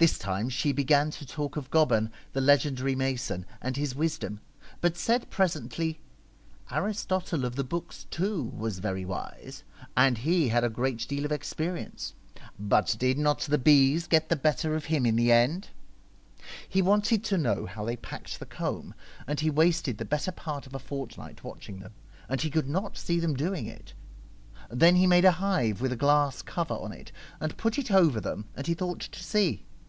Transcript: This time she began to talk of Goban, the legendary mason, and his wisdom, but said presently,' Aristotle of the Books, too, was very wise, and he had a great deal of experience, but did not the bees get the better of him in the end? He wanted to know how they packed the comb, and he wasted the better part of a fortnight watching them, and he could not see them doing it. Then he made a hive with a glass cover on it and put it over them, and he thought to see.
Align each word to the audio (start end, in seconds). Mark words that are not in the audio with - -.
This 0.00 0.16
time 0.16 0.48
she 0.48 0.70
began 0.70 1.10
to 1.10 1.26
talk 1.26 1.56
of 1.56 1.70
Goban, 1.72 2.12
the 2.32 2.40
legendary 2.40 2.94
mason, 2.94 3.44
and 3.60 3.76
his 3.76 3.96
wisdom, 3.96 4.38
but 4.80 4.96
said 4.96 5.28
presently,' 5.28 5.98
Aristotle 6.70 7.44
of 7.44 7.56
the 7.56 7.64
Books, 7.64 8.06
too, 8.08 8.44
was 8.56 8.78
very 8.78 9.04
wise, 9.04 9.64
and 9.96 10.18
he 10.18 10.50
had 10.50 10.62
a 10.62 10.68
great 10.70 11.08
deal 11.08 11.24
of 11.24 11.32
experience, 11.32 12.14
but 12.60 12.94
did 12.96 13.18
not 13.18 13.40
the 13.40 13.58
bees 13.58 14.06
get 14.06 14.28
the 14.28 14.36
better 14.36 14.76
of 14.76 14.84
him 14.84 15.04
in 15.04 15.16
the 15.16 15.32
end? 15.32 15.70
He 16.68 16.80
wanted 16.80 17.24
to 17.24 17.36
know 17.36 17.66
how 17.66 17.84
they 17.84 17.96
packed 17.96 18.38
the 18.38 18.46
comb, 18.46 18.94
and 19.26 19.40
he 19.40 19.50
wasted 19.50 19.98
the 19.98 20.04
better 20.04 20.30
part 20.30 20.64
of 20.68 20.76
a 20.76 20.78
fortnight 20.78 21.42
watching 21.42 21.80
them, 21.80 21.94
and 22.28 22.40
he 22.40 22.50
could 22.52 22.68
not 22.68 22.96
see 22.96 23.18
them 23.18 23.34
doing 23.34 23.66
it. 23.66 23.94
Then 24.70 24.94
he 24.94 25.08
made 25.08 25.24
a 25.24 25.32
hive 25.42 25.80
with 25.80 25.90
a 25.90 25.96
glass 25.96 26.40
cover 26.40 26.74
on 26.74 26.92
it 26.92 27.10
and 27.40 27.56
put 27.56 27.78
it 27.80 27.90
over 27.90 28.20
them, 28.20 28.44
and 28.54 28.68
he 28.68 28.74
thought 28.74 29.00
to 29.00 29.24
see. 29.24 29.64